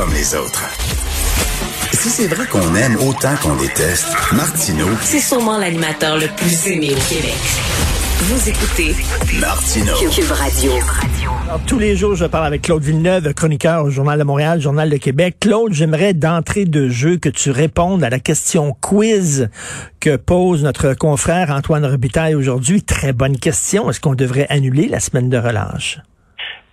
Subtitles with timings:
[0.00, 0.64] comme les autres.
[1.92, 6.92] Si c'est vrai qu'on aime autant qu'on déteste, Martineau, C'est sûrement l'animateur le plus aimé
[6.92, 7.36] au Québec.
[8.20, 8.94] Vous écoutez
[9.38, 9.92] Martineau.
[10.10, 10.72] Cube Radio.
[11.44, 14.88] Alors, tous les jours, je parle avec Claude Villeneuve, chroniqueur au Journal de Montréal, Journal
[14.88, 15.36] de Québec.
[15.38, 19.50] Claude, j'aimerais d'entrée de jeu que tu répondes à la question quiz
[20.00, 22.82] que pose notre confrère Antoine Robitaille aujourd'hui.
[22.82, 23.90] Très bonne question.
[23.90, 25.98] Est-ce qu'on devrait annuler la semaine de relâche?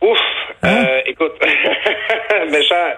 [0.01, 0.17] Ouf!
[0.63, 0.85] Hein?
[0.85, 1.33] Euh, écoute,
[2.47, 2.93] méchant,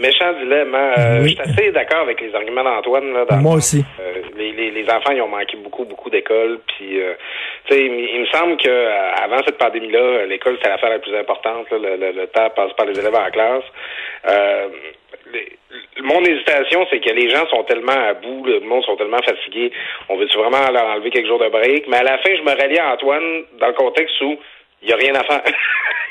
[0.00, 0.74] méchant dilemme.
[0.74, 0.92] hein.
[0.98, 1.36] Euh, Oui.
[1.38, 3.12] Je suis assez d'accord avec les arguments d'Antoine.
[3.12, 3.84] Là, dans Moi aussi.
[4.00, 6.58] euh, les, les, les enfants, ils ont manqué beaucoup, beaucoup d'écoles.
[6.76, 7.14] Puis, euh,
[7.66, 8.86] tu sais, il, il me semble que
[9.22, 11.70] avant cette pandémie-là, l'école, c'était l'affaire la plus importante.
[11.70, 11.78] là.
[11.78, 13.64] le, le, le temps passe par les élèves en classe.
[15.32, 15.52] Les-
[16.02, 19.72] mon hésitation, c'est que les gens sont tellement à bout, le monde sont tellement fatigués.
[20.08, 21.86] On veut-tu vraiment leur enlever quelques jours de break?
[21.88, 24.36] Mais à la fin, je me rallie à Antoine dans le contexte où
[24.84, 25.42] il n'y a rien à faire.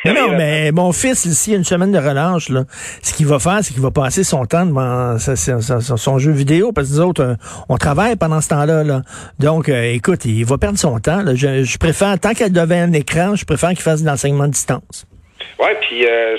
[0.06, 2.64] Non, mais mon fils, y a une semaine de relâche, là,
[3.02, 6.20] ce qu'il va faire, c'est qu'il va passer son temps devant sa- sa- sa- son
[6.20, 7.36] jeu vidéo, parce que nous autres, euh,
[7.70, 8.84] on travaille pendant ce temps-là.
[8.84, 9.02] Là.
[9.40, 11.22] Donc, euh, écoute, il va perdre son temps.
[11.22, 11.36] là.
[11.36, 14.48] Je, je préfère, tant qu'elle devait un écran, je préfère qu'il fasse de l'enseignement à
[14.50, 15.08] distance.
[15.58, 16.36] Ouais, puis euh,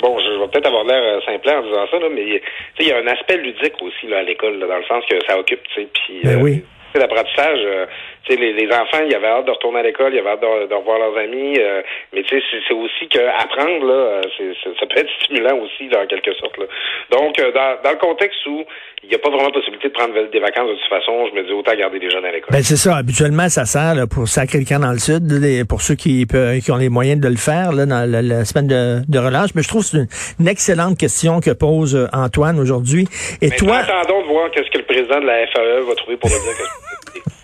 [0.00, 2.40] bon, je, vais peut-être avoir l'air euh, simplet en disant ça, là, mais tu sais,
[2.80, 5.38] il y a un aspect ludique aussi là, à l'école, dans le sens que ça
[5.38, 6.64] occupe, tu sais, puis Ben euh, oui.
[6.98, 7.86] L'apprentissage, euh,
[8.24, 10.40] tu sais, les, les enfants, ils avaient hâte de retourner à l'école, ils avaient hâte
[10.42, 14.20] de, de revoir leurs amis, euh, mais tu sais, c'est- aussi que apprendre là, euh,
[14.36, 16.56] c'est- c'est- ça peut être stimulant aussi, là, en quelque sorte.
[16.58, 16.64] Là.
[17.10, 18.64] Donc, euh, dans, dans le contexte où
[19.02, 21.44] il n'y a pas vraiment possibilité de prendre des vacances de toute façon, je me
[21.44, 22.50] dis autant garder les jeunes à l'école.
[22.52, 22.96] Ben c'est ça.
[22.96, 25.22] Habituellement, ça sert là, pour sacrer le camp dans le sud,
[25.68, 28.68] pour ceux qui, qui ont les moyens de le faire là, dans la, la semaine
[28.68, 29.50] de, de relâche.
[29.54, 30.08] Mais je trouve que c'est une,
[30.40, 33.06] une excellente question que pose Antoine aujourd'hui.
[33.42, 36.16] Et Mais toi, attendons de voir qu'est-ce que le président de la FAE va trouver
[36.16, 36.81] pour nous dire que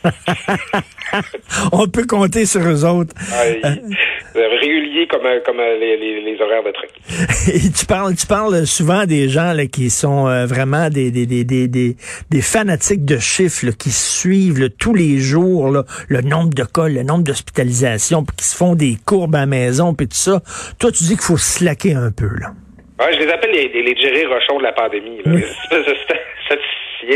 [1.73, 3.15] on peut compter sur eux autres.
[3.65, 3.97] Il-
[4.37, 6.87] euh, régulier comme, euh, comme euh, les, les, les horaires de train.
[7.53, 11.27] Et tu parles, tu parles souvent des gens là, qui sont euh, vraiment des, des,
[11.27, 11.97] des, des,
[12.43, 17.03] fanatiques de chiffres là, qui suivent là, tous les jours le nombre de cas, le
[17.03, 20.41] nombre d'hospitalisations, puis qui se font des courbes à la maison, puis tout ça.
[20.79, 22.29] Toi, tu dis qu'il faut slacker un peu.
[22.39, 22.53] là.
[23.01, 25.19] Ouais, je les appelle les, les, les Jerry Rochon de la pandémie.
[25.25, 25.33] Là.
[25.35, 25.43] Oui.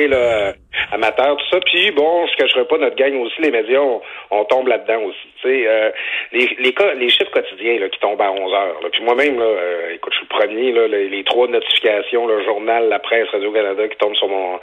[0.08, 0.54] là,
[0.92, 1.60] amateurs, tout ça.
[1.60, 5.28] Puis bon, je cacherai pas notre gang aussi, les médias, on, on tombe là-dedans aussi.
[5.44, 5.90] Euh,
[6.32, 8.80] les, les, chiffres quotidiens là, qui tombent à 11 heures.
[8.82, 8.88] Là.
[8.90, 12.44] Puis moi-même, là, euh, écoute, je suis le premier, là, les, les trois notifications, le
[12.44, 14.58] journal, la presse, Radio-Canada qui tombent sur mon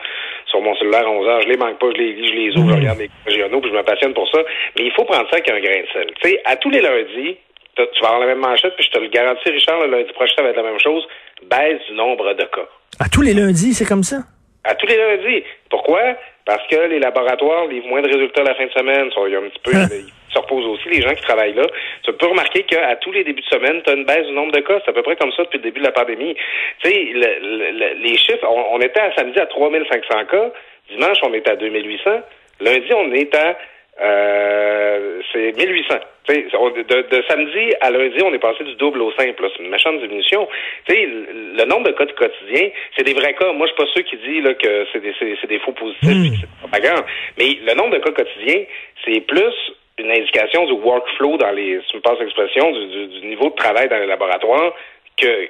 [0.48, 2.58] sur mon cellulaire à 11 heures, je les manque pas, je les lis, je les
[2.58, 4.40] ouvre, je regarde les régionaux, puis je me passionne pour ça.
[4.78, 6.08] Mais il faut prendre ça avec un grain de sel.
[6.22, 7.38] Tu sais, à tous les lundis,
[7.76, 10.34] tu vas avoir la même manchette, puis je te le garantis, Richard, le lundi prochain,
[10.38, 11.08] ça va être la même chose.
[11.50, 12.68] Baisse du nombre de cas.
[13.00, 14.18] À tous les lundis, c'est comme ça?
[14.64, 15.44] À tous les lundis.
[15.70, 16.02] Pourquoi?
[16.46, 19.10] Parce que les laboratoires livrent moins de résultats la fin de semaine.
[19.28, 19.88] Il y a un petit peu, Hein?
[19.92, 21.66] ils se reposent aussi, les gens qui travaillent là.
[22.04, 24.52] Tu peux remarquer qu'à tous les débuts de semaine, tu as une baisse du nombre
[24.52, 24.80] de cas.
[24.84, 26.36] C'est à peu près comme ça depuis le début de la pandémie.
[26.84, 30.52] Tu sais, le- le- le- les chiffres, on, on était à samedi à 3500 cas.
[30.90, 32.22] Dimanche, on est à 2800.
[32.62, 33.58] Lundi, on est à
[34.02, 35.96] euh, c'est 1800.
[36.28, 39.48] Tu sais, on- de, de samedi à lundi, on est passé du double au simple.
[39.56, 40.48] C'est une méchante diminution.
[40.88, 43.52] Le, nombre de cas de quotidien, c'est des vrais cas.
[43.54, 46.40] Moi, je suis pas ceux qui disent là, que c'est des, c'est, des faux positifs.
[46.42, 47.06] c'est propagande.
[47.38, 48.64] Mais le nombre de cas quotidiens,
[49.06, 49.54] c'est plus
[49.98, 53.50] une indication du workflow dans les, si tu me passes l'expression, du, du, du niveau
[53.50, 54.74] de travail dans les laboratoires
[55.18, 55.50] que-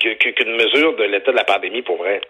[0.00, 2.20] qu'une mesure de l'état de la pandémie pour vrai.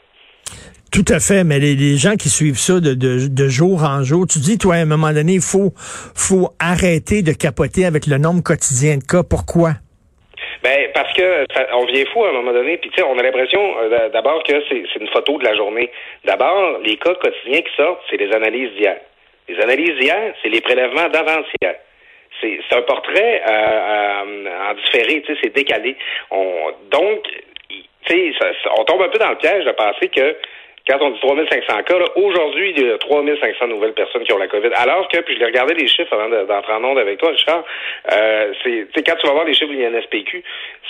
[0.94, 4.38] Tout à fait, mais les, gens qui suivent ça de, de, jour en jour, tu
[4.38, 5.74] dis, toi, à un moment donné, il faut,
[6.14, 9.26] faut arrêter de capoter avec le nombre quotidien de cas.
[9.28, 9.74] Pourquoi?
[10.62, 12.76] Ben parce que on vient fou à un moment donné.
[12.78, 15.90] Puis tu sais, on a l'impression euh, d'abord que c'est une photo de la journée.
[16.24, 18.96] D'abord, les cas quotidiens qui sortent, c'est les analyses d'hier.
[19.48, 21.74] Les analyses d'hier, c'est les prélèvements d'avant-hier.
[22.40, 25.96] C'est un portrait euh, euh, en différé, tu sais, c'est décalé.
[26.30, 27.26] On, donc,
[27.68, 28.32] tu sais,
[28.78, 30.36] on tombe un peu dans le piège de penser que
[30.86, 34.48] quand on dit 3500 cas, aujourd'hui, il y a 3500 nouvelles personnes qui ont la
[34.48, 34.68] COVID.
[34.74, 37.30] Alors que, puis je l'ai regardé les chiffres avant de- d'entrer en onde avec toi,
[37.30, 37.64] Richard,
[38.12, 40.42] euh, c'est, quand tu vas voir les chiffres de l'INSPQ,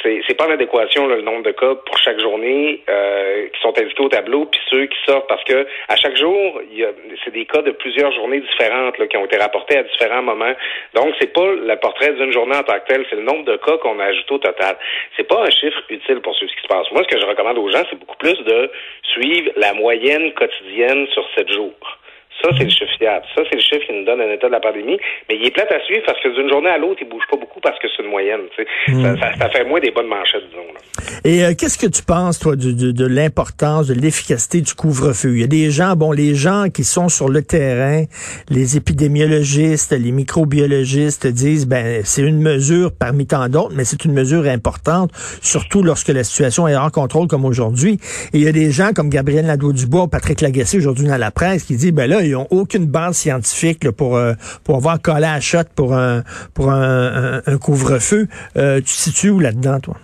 [0.03, 3.61] c'est, c'est pas en adéquation, là, le nombre de cas pour chaque journée euh, qui
[3.61, 6.61] sont indiqués au tableau, puis ceux qui sortent, parce que à chaque jour,
[7.25, 10.55] c'est des cas de plusieurs journées différentes là, qui ont été rapportés à différents moments.
[10.95, 13.57] Donc, c'est pas le portrait d'une journée en tant que tel, c'est le nombre de
[13.59, 14.77] cas qu'on a ajouté au total.
[15.17, 16.91] C'est pas un chiffre utile pour suivre ce qui se passe.
[16.91, 18.71] Moi, ce que je recommande aux gens, c'est beaucoup plus de
[19.13, 21.99] suivre la moyenne quotidienne sur sept jours.
[22.43, 23.25] Ça, c'est le chiffre fiable.
[23.35, 24.99] Ça, c'est le chiffre qui nous donne un état de la pandémie.
[25.29, 27.37] Mais il est plate à suivre parce que d'une journée à l'autre, il bouge pas
[27.37, 28.41] beaucoup parce que c'est une moyenne.
[28.57, 30.67] Ça, ça, ça, fait moins des bonnes manchettes, disons.
[30.73, 30.81] Là.
[31.25, 35.35] Et euh, qu'est-ce que tu penses, toi, de, de, de l'importance, de l'efficacité du couvre-feu?
[35.35, 38.05] Il y a des gens, bon, les gens qui sont sur le terrain,
[38.51, 44.13] les épidémiologistes, les microbiologistes disent, ben, c'est une mesure parmi tant d'autres, mais c'est une
[44.13, 45.11] mesure importante,
[45.41, 47.99] surtout lorsque la situation est hors contrôle comme aujourd'hui.
[48.33, 51.65] Et il y a des gens comme Gabriel Nadeau-Dubois, Patrick Lagacé aujourd'hui dans la presse
[51.65, 54.33] qui dit, ben là, ils n'ont aucune base scientifique pour, euh,
[54.65, 56.23] pour avoir collé à shot pour un,
[56.55, 58.27] pour un, couvre-feu.
[58.57, 59.95] Euh, tu te situes où là-dedans, toi?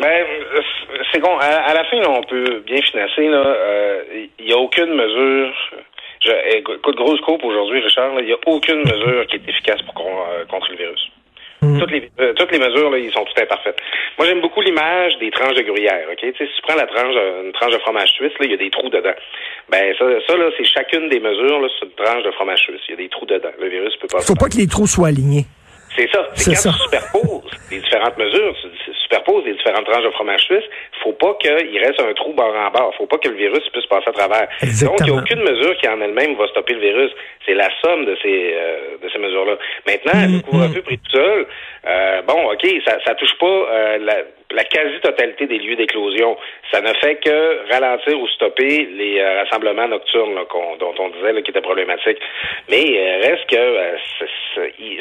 [0.00, 0.24] Ben,
[1.12, 1.36] c'est bon.
[1.38, 3.22] À, la fin, on peut bien financer.
[3.22, 5.52] Il euh, n'y a aucune mesure.
[6.24, 8.12] Je, écoute, grosse coupe aujourd'hui, Richard.
[8.20, 11.10] Il n'y a aucune mesure qui est efficace pour, euh, contre le virus.
[11.78, 13.78] Toutes, les, euh, toutes les mesures, là, ils sont toutes imparfaites.
[14.18, 16.06] Moi, j'aime beaucoup l'image des tranches de gruyère.
[16.10, 17.14] Ok, si tu prends la tranche,
[17.44, 19.14] une tranche de fromage suisse, là, il y a des trous dedans.
[19.70, 22.80] Ben ça, ça là, c'est chacune des mesures là, sur une tranche de fromage suisse.
[22.88, 23.52] Il y a des trous dedans.
[23.60, 24.20] Le virus peut pas.
[24.20, 25.46] Faut pas que les trous soient alignés.
[25.96, 26.28] C'est ça.
[26.34, 26.70] C'est quand ça.
[26.70, 30.64] tu superposes les différentes mesures, tu superposes les différentes tranches de fromage suisse,
[31.02, 32.94] faut pas qu'il reste un trou bord en bord.
[32.96, 34.48] faut pas que le virus puisse passer à travers.
[34.62, 34.96] Exactement.
[34.96, 37.10] Donc, il n'y a aucune mesure qui en elle-même va stopper le virus.
[37.46, 39.56] C'est la somme de ces euh, de ces mesures-là.
[39.86, 40.82] Maintenant, mmh, le couvre-feu mmh.
[40.82, 41.46] pris tout seul,
[41.86, 44.16] euh, bon, OK, ça, ça touche pas euh, la,
[44.50, 46.36] la quasi-totalité des lieux d'éclosion.
[46.70, 50.44] Ça ne fait que ralentir ou stopper les euh, rassemblements nocturnes là,
[50.78, 52.18] dont on disait qui étaient problématiques.
[52.68, 53.96] Mais euh, reste que euh,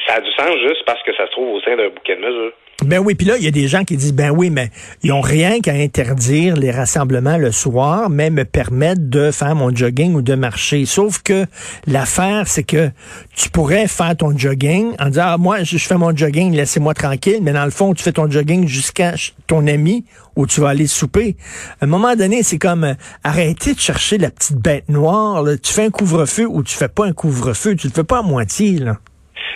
[0.06, 2.21] ça a du sens juste parce que ça se trouve au sein d'un bouquet de
[2.21, 2.54] mesures.
[2.85, 4.69] Ben oui, puis là, il y a des gens qui disent, ben oui, mais
[5.01, 9.75] ils ont rien qu'à interdire les rassemblements le soir, mais me permettre de faire mon
[9.75, 10.85] jogging ou de marcher.
[10.85, 11.47] Sauf que
[11.88, 12.91] l'affaire, c'est que
[13.35, 17.39] tu pourrais faire ton jogging en disant, ah, moi, je fais mon jogging, laissez-moi tranquille,
[17.41, 19.15] mais dans le fond, tu fais ton jogging jusqu'à
[19.47, 21.35] ton ami où tu vas aller souper.
[21.81, 25.41] À un moment donné, c'est comme euh, arrêter de chercher la petite bête noire.
[25.41, 25.57] Là.
[25.57, 27.75] Tu fais un couvre-feu ou tu fais pas un couvre-feu.
[27.75, 29.00] Tu le fais pas à moitié, là.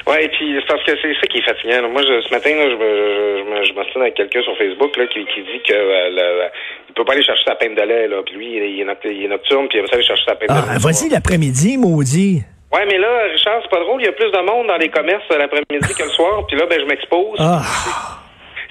[0.08, 1.90] Oui, et puis c'est parce que c'est ça qui est fatigant.
[1.90, 5.26] Moi, je, ce matin, là, je, je, je, je avec quelqu'un sur Facebook là, qui,
[5.26, 6.50] qui dit que euh, le,
[6.90, 8.08] il peut pas aller chercher sa peine de lait.
[8.08, 8.22] Là.
[8.26, 10.62] Puis lui, il est, il est nocturne, puis il va aller chercher sa peine ah,
[10.62, 10.80] de lait.
[10.80, 12.42] Vas-y l'après-midi, maudit.
[12.74, 14.02] Ouais, mais là, Richard, c'est pas drôle.
[14.02, 16.46] Il y a plus de monde dans les commerces l'après-midi que le soir.
[16.48, 17.38] Puis là, ben, je m'expose.
[17.40, 17.62] Ah.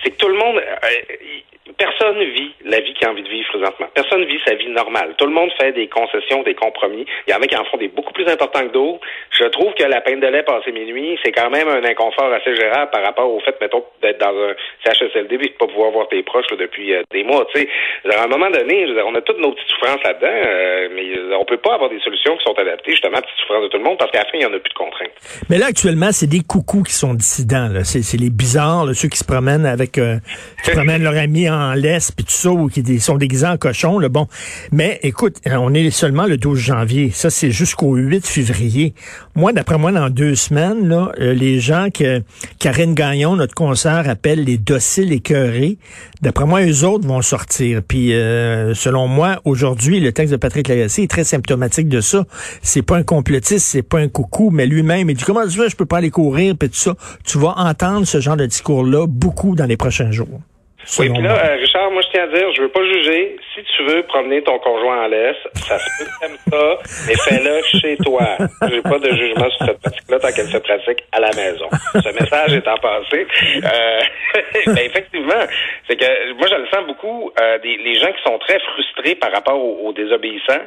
[0.02, 0.56] C'est que tout le monde...
[0.56, 0.88] Euh,
[1.76, 3.86] personne vit la vie qu'il a envie de vivre présentement.
[3.94, 5.14] Personne vit sa vie normale.
[5.18, 7.04] Tout le monde fait des concessions, des compromis.
[7.26, 9.00] Il y en a qui en font des beaucoup plus importants que d'autres.
[9.38, 12.56] Je trouve que la peine de lait passé minuit, c'est quand même un inconfort assez
[12.56, 14.54] gérable par rapport au fait, mettons, d'être dans un
[14.84, 17.46] CHSLD et de pas pouvoir voir tes proches là, depuis euh, des mois.
[17.54, 17.68] Tu sais,
[18.10, 21.44] à un moment donné, dire, on a toutes nos petites souffrances là-dedans, euh, mais on
[21.44, 23.84] peut pas avoir des solutions qui sont adaptées justement à petites souffrances de tout le
[23.84, 25.12] monde parce qu'à la fin, il y en a plus de contraintes.
[25.48, 27.68] Mais là, actuellement, c'est des coucous qui sont dissidents.
[27.84, 30.16] C'est les bizarres, là, ceux qui se promènent avec, euh,
[30.64, 33.98] qui promènent leur ami en laisse puis tout ça, ou qui sont déguisés en cochon,
[33.98, 34.26] le bon.
[34.72, 37.10] Mais écoute, on est seulement le 12 janvier.
[37.12, 38.94] Ça, c'est jusqu'au 8 février.
[39.34, 42.22] Moi, d'après moi, dans deux semaines, là, euh, les gens que
[42.58, 45.78] Karine Gagnon, notre concert, appelle les dociles écœurés,
[46.22, 47.82] d'après moi, eux autres vont sortir.
[47.86, 52.24] Puis, euh, selon moi, aujourd'hui, le texte de Patrick Lagacé est très symptomatique de ça.
[52.62, 55.68] C'est pas un complotiste, c'est pas un coucou, mais lui-même, il dit, comment tu veux,
[55.68, 56.94] je peux pas aller courir, puis tout ça.
[57.24, 60.40] Tu vas entendre ce genre de discours-là beaucoup dans les prochains jours.
[60.98, 63.36] Oui, puis là, euh, Richard, moi je tiens à dire, je veux pas juger.
[63.54, 67.62] Si tu veux promener ton conjoint en laisse, ça se peut que ça, mais fais-le
[67.80, 68.36] chez toi.
[68.68, 71.68] J'ai pas de jugement sur cette pratique-là tant qu'elle se pratique à la maison.
[71.94, 73.26] Ce message étant passé,
[73.64, 74.00] euh,
[74.66, 75.44] ben effectivement,
[75.88, 79.14] c'est que moi je le sens beaucoup euh, des les gens qui sont très frustrés
[79.14, 80.64] par rapport aux, aux désobéissants.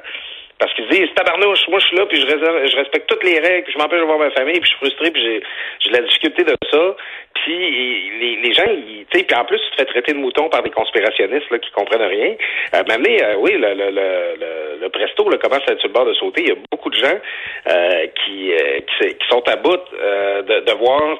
[0.63, 3.63] Parce qu'ils disent, tabarnouche, moi je suis là, puis je, je respecte toutes les règles,
[3.63, 5.43] puis je m'empêche de voir ma famille, puis je suis frustré, puis j'ai,
[5.81, 6.95] j'ai de la difficulté de ça.
[7.33, 10.63] Puis les, gens, tu sais, puis en plus, tu te fais traiter de mouton par
[10.63, 12.35] des conspirationnistes là, qui comprennent rien.
[12.75, 15.93] Euh, mais euh, oui, le, le, le, le, presto là, commence à être sur le
[15.93, 16.43] bord de sauter.
[16.43, 17.19] Il y a beaucoup de gens
[17.67, 21.19] euh, qui, euh, qui, sont à bout de, de voir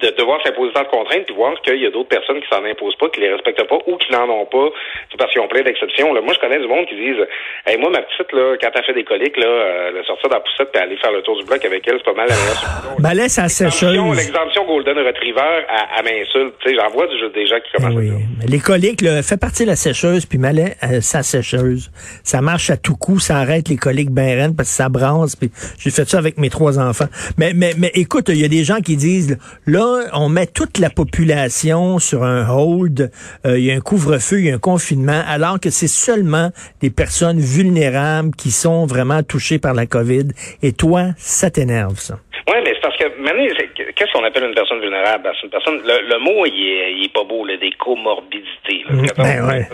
[0.00, 2.64] de devoir s'imposer tant de contraintes puis voir qu'il y a d'autres personnes qui s'en
[2.64, 4.70] imposent pas, qui les respectent pas ou qui n'en ont pas
[5.18, 6.12] parce qu'ils ont plein d'exceptions.
[6.12, 7.24] Moi, je connais du monde qui disent
[7.66, 10.36] hey, moi, ma petite, là, quand elle fait des coliques, là, euh, le sortir dans
[10.36, 12.34] la poussette et aller faire le tour du bloc avec elle, c'est pas mal la
[12.34, 12.96] meilleure solution.
[12.98, 14.16] Ben laisse à sécheuse.
[14.16, 16.54] L'exemption Golden Retriever, à, à m'insulte.
[16.64, 18.10] J'en vois des gens qui commencent oui.
[18.42, 21.90] à Les coliques, là, fait partie de la sécheuse, puis malais à sa sécheuse.
[22.24, 25.50] Ça marche à tout coup, ça arrête les coliques ben parce que ça brasse, puis
[25.78, 27.08] j'ai fait ça avec mes trois enfants.
[27.36, 30.78] Mais, mais, mais écoute, il y a des gens qui disent, là, on met toute
[30.78, 33.10] la population sur un hold,
[33.46, 36.50] euh, il y a un couvre-feu, il y a un confinement, alors que c'est seulement
[36.80, 40.28] des personnes vulnérables qui sont vraiment touchées par la COVID.
[40.62, 42.18] Et toi, ça t'énerve, ça?
[42.48, 43.44] Oui, mais c'est parce que maintenant,
[43.76, 45.30] qu'est-ce qu'on appelle une personne vulnérable?
[45.36, 48.84] C'est une personne, le, le, mot, il est, il est pas beau, là, des comorbidités.
[48.88, 48.96] Là.
[49.16, 49.68] Ben, ouais.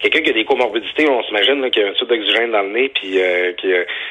[0.00, 2.72] Quelqu'un qui a des comorbidités, on s'imagine qu'il y a un tube d'oxygène dans le
[2.72, 3.68] nez, puis euh, qui,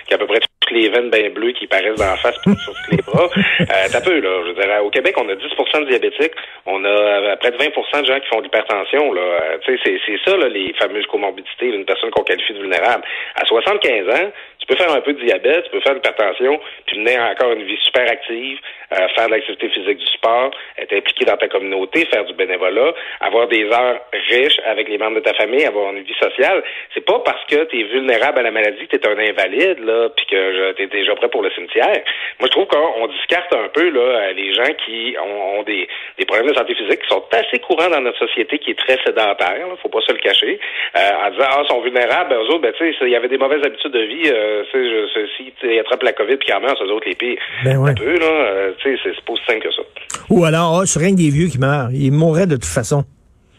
[0.08, 0.40] qui, a à peu près
[0.74, 3.30] les veines bien bleues qui paraissent dans la face puis sur tous les bras.
[3.62, 4.30] Euh, T'as peu, là.
[4.44, 6.34] Je veux dire, au Québec, on a 10% de diabétiques.
[6.66, 9.22] On a euh, près de 20% de gens qui font de l'hypertension, là.
[9.22, 13.04] Euh, tu sais, c'est ça, là, les fameuses comorbidités d'une personne qu'on qualifie de vulnérable.
[13.36, 16.60] À 75 ans, tu peux faire un peu de diabète, tu peux faire de l'hypertension,
[16.86, 18.58] puis mener encore une vie super active,
[18.92, 22.94] euh, faire de l'activité physique du sport, être impliqué dans ta communauté, faire du bénévolat,
[23.22, 24.00] avoir des heures
[24.30, 26.64] riches avec les membres de ta famille, avoir une vie sociale.
[26.94, 30.10] C'est pas parce que tu es vulnérable à la maladie tu es un invalide, là,
[30.16, 32.02] puis que tu es déjà prêt pour le cimetière.
[32.40, 35.88] Moi, je trouve qu'on discarte un peu là, les gens qui ont, des,
[36.18, 38.98] des, problèmes de santé physique qui sont assez courants dans notre société qui est très
[39.04, 40.60] sédentaire, là, faut pas se le cacher,
[40.96, 43.16] euh, en disant, ah, ils sont vulnérables, ben, eux autres, ben, tu sais, il y
[43.16, 46.60] avait des mauvaises habitudes de vie, euh, euh, si tu attrapes la COVID puis en
[46.60, 47.38] meurent, eux autres les pires.
[47.64, 47.92] Ben ouais.
[47.92, 49.82] Un peu, là, euh, tu sais, c'est pas aussi simple que ça.
[50.30, 51.92] Ou alors, oh, c'est rien que des vieux qui meurent.
[51.92, 53.06] Ils mourraient de toute façon.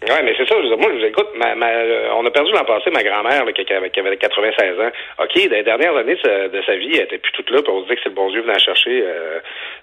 [0.08, 0.54] Oui, mais c'est ça.
[0.62, 3.72] Je, moi, écoute, ma, ma, euh, on a perdu l'an passé ma grand-mère qui, qui,
[3.72, 4.90] avait 96 ans.
[5.18, 7.82] OK, dans les dernières années de sa, vie, elle était plus toute là, puis on
[7.82, 9.02] se dit que c'est le bon Dieu venant chercher.
[9.04, 9.40] Euh,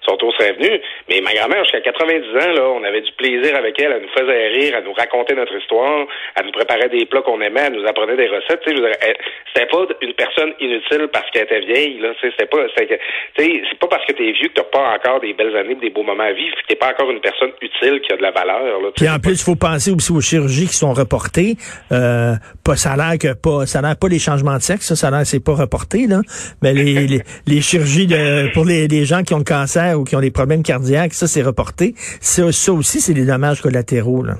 [0.08, 0.80] son tour serait venu.
[1.08, 3.92] Mais ma grand-mère, jusqu'à 90 ans, là, on avait du plaisir avec elle.
[3.92, 7.40] Elle nous faisait rire, elle nous racontait notre histoire, elle nous préparait des plats qu'on
[7.40, 8.60] aimait, elle nous apprenait des recettes.
[8.66, 9.16] Tu sais,
[9.52, 11.98] c'était pas une personne inutile parce qu'elle était vieille.
[11.98, 15.56] Là, c'était pas, c'est pas parce que t'es vieux que t'as pas encore des belles
[15.56, 18.16] années, des beaux moments à vivre, que t'es pas encore une personne utile qui a
[18.16, 18.80] de la valeur.
[18.80, 21.56] Là, Puis en plus, il faut penser aussi aux chirurgies qui sont reportées.
[21.92, 24.86] Euh, pas ça a l'air que pas, ça a l'air pas les changements de sexe,
[24.86, 26.20] ça, ça a l'air c'est pas reporté là,
[26.62, 30.04] mais les, les, les, chirurgies de pour les, les gens qui ont le cancer ou
[30.04, 31.94] qui ont des problèmes cardiaques, ça, c'est reporté.
[32.20, 34.22] Ça, ça aussi, c'est des dommages collatéraux.
[34.22, 34.34] Là.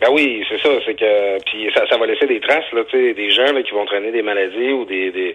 [0.00, 0.70] Ben oui, c'est ça.
[0.84, 3.62] C'est que puis ça, ça va laisser des traces, là, tu sais, des gens là,
[3.62, 5.34] qui vont traîner des maladies ou des, des,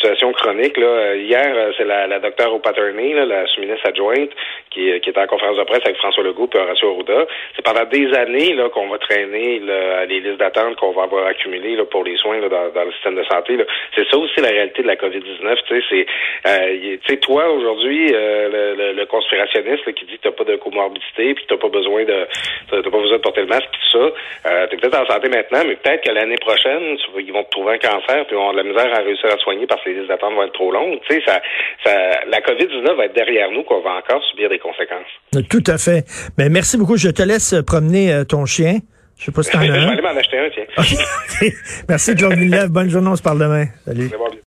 [0.00, 0.76] des situations chroniques.
[0.76, 0.86] Là.
[0.86, 4.30] Euh, hier, euh, c'est la, la docteure O'Patterney, la sous-ministre adjointe,
[4.70, 7.26] qui, qui était en conférence de presse avec François Legault et Horacio Arruda.
[7.56, 11.26] C'est pendant des années là, qu'on va traîner là, les listes d'attente qu'on va avoir
[11.26, 13.58] accumulées là, pour les soins là, dans, dans le système de santé.
[13.94, 15.56] C'est ça aussi la réalité de la COVID-19.
[15.66, 16.06] Tu sais, c'est
[16.46, 20.56] euh, tu sais, toi aujourd'hui, euh, le, le, conspirationniste qui dit que t'as pas de
[20.56, 22.26] comorbidité puis que t'as pas besoin de
[22.70, 24.50] t'as pas besoin de porter le masque tout ça.
[24.50, 27.74] Euh, t'es peut-être en santé maintenant, mais peut-être que l'année prochaine, ils vont te trouver
[27.74, 30.06] un cancer puis vont avoir de la misère à réussir à soigner parce que les
[30.06, 30.98] d'attente vont être trop longues.
[31.08, 31.40] Tu sais, ça,
[31.84, 31.92] ça,
[32.26, 35.48] la COVID-19 va être derrière nous, qu'on va encore subir des conséquences.
[35.48, 36.04] Tout à fait.
[36.38, 36.96] Mais merci beaucoup.
[36.96, 38.78] Je te laisse promener euh, ton chien.
[39.18, 41.48] Je sais pas si t'en as Je vais aller m'en acheter un, tiens.
[41.88, 42.70] Merci, Claude Villeneuve.
[42.70, 43.08] Bonne journée.
[43.08, 43.66] On se parle demain.
[43.84, 44.10] Salut.